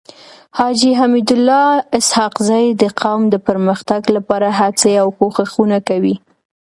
[0.57, 1.67] حاجي حميدالله
[1.99, 6.15] اسحق زی د قوم د پرمختګ لپاره هڅي او کوښښونه کوي.